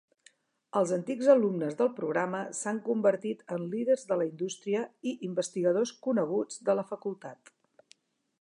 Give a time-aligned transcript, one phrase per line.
[0.79, 6.63] Els antics alumnes del programa s'han convertit en líders de la indústria i investigadors coneguts
[6.71, 7.55] de la facultat.